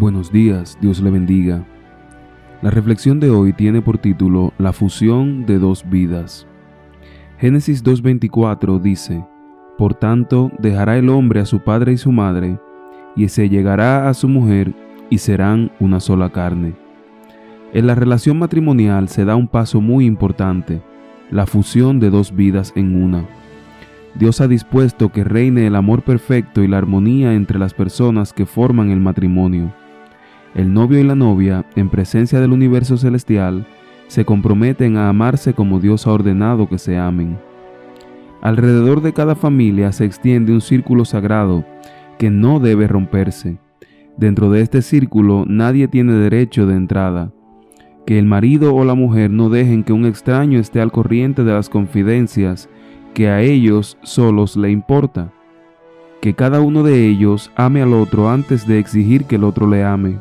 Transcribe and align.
Buenos 0.00 0.32
días, 0.32 0.78
Dios 0.80 1.02
le 1.02 1.10
bendiga. 1.10 1.62
La 2.62 2.70
reflexión 2.70 3.20
de 3.20 3.28
hoy 3.28 3.52
tiene 3.52 3.82
por 3.82 3.98
título 3.98 4.54
La 4.56 4.72
fusión 4.72 5.44
de 5.44 5.58
dos 5.58 5.84
vidas. 5.90 6.46
Génesis 7.38 7.84
2.24 7.84 8.80
dice, 8.80 9.22
Por 9.76 9.92
tanto, 9.92 10.52
dejará 10.58 10.96
el 10.96 11.10
hombre 11.10 11.40
a 11.40 11.44
su 11.44 11.60
padre 11.60 11.92
y 11.92 11.98
su 11.98 12.12
madre, 12.12 12.58
y 13.14 13.28
se 13.28 13.50
llegará 13.50 14.08
a 14.08 14.14
su 14.14 14.26
mujer, 14.26 14.72
y 15.10 15.18
serán 15.18 15.70
una 15.80 16.00
sola 16.00 16.30
carne. 16.30 16.72
En 17.74 17.86
la 17.86 17.94
relación 17.94 18.38
matrimonial 18.38 19.06
se 19.10 19.26
da 19.26 19.36
un 19.36 19.48
paso 19.48 19.82
muy 19.82 20.06
importante, 20.06 20.80
la 21.30 21.44
fusión 21.44 22.00
de 22.00 22.08
dos 22.08 22.34
vidas 22.34 22.72
en 22.74 23.04
una. 23.04 23.26
Dios 24.14 24.40
ha 24.40 24.48
dispuesto 24.48 25.10
que 25.10 25.24
reine 25.24 25.66
el 25.66 25.76
amor 25.76 26.00
perfecto 26.04 26.62
y 26.62 26.68
la 26.68 26.78
armonía 26.78 27.34
entre 27.34 27.58
las 27.58 27.74
personas 27.74 28.32
que 28.32 28.46
forman 28.46 28.88
el 28.88 29.00
matrimonio. 29.00 29.74
El 30.54 30.74
novio 30.74 30.98
y 30.98 31.04
la 31.04 31.14
novia, 31.14 31.64
en 31.76 31.88
presencia 31.88 32.40
del 32.40 32.52
universo 32.52 32.96
celestial, 32.96 33.66
se 34.08 34.24
comprometen 34.24 34.96
a 34.96 35.08
amarse 35.08 35.54
como 35.54 35.78
Dios 35.78 36.06
ha 36.06 36.12
ordenado 36.12 36.68
que 36.68 36.78
se 36.78 36.98
amen. 36.98 37.38
Alrededor 38.42 39.02
de 39.02 39.12
cada 39.12 39.36
familia 39.36 39.92
se 39.92 40.04
extiende 40.04 40.52
un 40.52 40.60
círculo 40.60 41.04
sagrado 41.04 41.64
que 42.18 42.30
no 42.30 42.58
debe 42.58 42.88
romperse. 42.88 43.58
Dentro 44.16 44.50
de 44.50 44.62
este 44.62 44.82
círculo 44.82 45.44
nadie 45.46 45.88
tiene 45.88 46.14
derecho 46.14 46.66
de 46.66 46.74
entrada. 46.74 47.32
Que 48.04 48.18
el 48.18 48.26
marido 48.26 48.74
o 48.74 48.84
la 48.84 48.94
mujer 48.94 49.30
no 49.30 49.50
dejen 49.50 49.84
que 49.84 49.92
un 49.92 50.06
extraño 50.06 50.58
esté 50.58 50.80
al 50.80 50.90
corriente 50.90 51.44
de 51.44 51.52
las 51.52 51.68
confidencias 51.68 52.68
que 53.14 53.28
a 53.28 53.42
ellos 53.42 53.98
solos 54.02 54.56
le 54.56 54.70
importa. 54.70 55.32
Que 56.20 56.34
cada 56.34 56.60
uno 56.60 56.82
de 56.82 57.06
ellos 57.06 57.52
ame 57.56 57.82
al 57.82 57.92
otro 57.92 58.28
antes 58.28 58.66
de 58.66 58.78
exigir 58.78 59.26
que 59.26 59.36
el 59.36 59.44
otro 59.44 59.68
le 59.68 59.84
ame. 59.84 60.18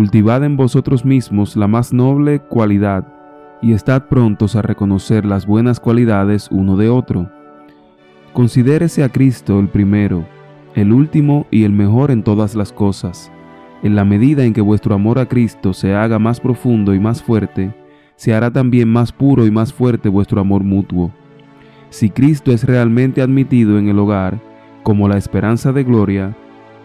Cultivad 0.00 0.44
en 0.44 0.56
vosotros 0.56 1.04
mismos 1.04 1.56
la 1.56 1.68
más 1.68 1.92
noble 1.92 2.40
cualidad 2.40 3.06
y 3.60 3.74
estad 3.74 4.06
prontos 4.06 4.56
a 4.56 4.62
reconocer 4.62 5.26
las 5.26 5.44
buenas 5.44 5.78
cualidades 5.78 6.48
uno 6.50 6.78
de 6.78 6.88
otro. 6.88 7.30
Considérese 8.32 9.04
a 9.04 9.10
Cristo 9.10 9.60
el 9.60 9.68
primero, 9.68 10.24
el 10.74 10.94
último 10.94 11.46
y 11.50 11.64
el 11.64 11.72
mejor 11.72 12.10
en 12.10 12.22
todas 12.22 12.54
las 12.54 12.72
cosas. 12.72 13.30
En 13.82 13.94
la 13.94 14.06
medida 14.06 14.46
en 14.46 14.54
que 14.54 14.62
vuestro 14.62 14.94
amor 14.94 15.18
a 15.18 15.26
Cristo 15.26 15.74
se 15.74 15.94
haga 15.94 16.18
más 16.18 16.40
profundo 16.40 16.94
y 16.94 16.98
más 16.98 17.22
fuerte, 17.22 17.74
se 18.16 18.32
hará 18.32 18.50
también 18.50 18.88
más 18.88 19.12
puro 19.12 19.44
y 19.44 19.50
más 19.50 19.70
fuerte 19.70 20.08
vuestro 20.08 20.40
amor 20.40 20.64
mutuo. 20.64 21.12
Si 21.90 22.08
Cristo 22.08 22.52
es 22.52 22.64
realmente 22.64 23.20
admitido 23.20 23.78
en 23.78 23.88
el 23.88 23.98
hogar, 23.98 24.40
como 24.82 25.08
la 25.08 25.18
esperanza 25.18 25.72
de 25.72 25.84
gloria, 25.84 26.34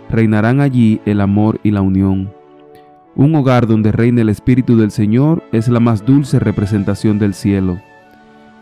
reinarán 0.10 0.60
allí 0.60 1.00
el 1.06 1.22
amor 1.22 1.62
y 1.64 1.72
la 1.72 1.82
unión. 1.82 2.30
Un 3.18 3.34
hogar 3.36 3.66
donde 3.66 3.94
reina 3.94 4.22
el 4.22 4.30
Espíritu 4.30 4.76
del 4.76 4.92
Señor 4.92 5.42
es 5.54 5.70
la 5.70 5.80
más 5.80 6.06
dulce 6.06 6.38
representación 6.38 7.18
del 7.18 7.34
cielo. 7.34 7.80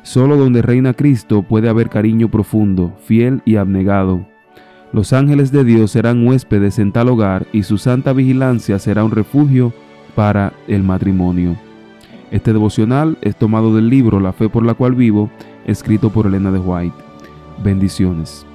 Solo 0.04 0.38
donde 0.38 0.62
reina 0.62 0.94
Cristo 0.94 1.42
puede 1.42 1.70
haber 1.70 1.90
cariño 1.90 2.30
profundo, 2.30 2.94
fiel 3.04 3.42
y 3.46 3.56
abnegado. 3.56 4.28
Los 4.92 5.12
ángeles 5.12 5.52
de 5.52 5.64
Dios 5.64 5.90
serán 5.90 6.28
huéspedes 6.28 6.78
en 6.78 6.92
tal 6.92 7.10
hogar 7.10 7.48
y 7.52 7.64
su 7.64 7.80
santa 7.80 8.14
vigilancia 8.14 8.78
será 8.78 9.04
un 9.04 9.10
refugio 9.10 9.74
para 10.14 10.54
el 10.68 10.84
matrimonio. 10.84 11.56
Este 12.30 12.54
devocional 12.54 13.18
es 13.22 13.36
tomado 13.36 13.76
del 13.76 13.90
libro 13.90 14.20
La 14.20 14.34
fe 14.34 14.50
por 14.50 14.64
la 14.64 14.76
cual 14.76 14.94
vivo 14.94 15.32
escrito 15.66 16.12
por 16.12 16.28
Elena 16.28 16.52
de 16.52 16.60
White. 16.60 16.96
Bendiciones. 17.64 18.46